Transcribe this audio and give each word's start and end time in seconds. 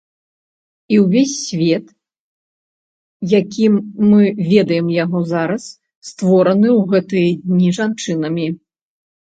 І 0.93 0.97
ўвесь 1.03 1.35
свет, 1.47 1.85
якім 3.41 3.73
мы 4.09 4.21
ведаем 4.51 4.87
яго 5.03 5.19
зараз, 5.35 5.63
створаны 6.13 6.69
ў 6.79 6.91
гэтыя 6.97 7.29
дні 7.47 7.69
жанчынамі. 7.83 8.45